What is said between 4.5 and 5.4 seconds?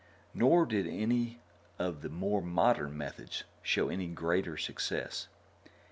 success.